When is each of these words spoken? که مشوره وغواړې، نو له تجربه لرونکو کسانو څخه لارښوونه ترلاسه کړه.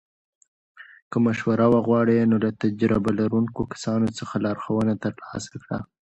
که 1.11 1.17
مشوره 1.25 1.65
وغواړې، 1.75 2.19
نو 2.31 2.35
له 2.43 2.49
تجربه 2.61 3.09
لرونکو 3.19 3.61
کسانو 3.73 4.07
څخه 4.17 4.35
لارښوونه 4.45 4.93
ترلاسه 5.03 5.53
کړه. 5.63 5.79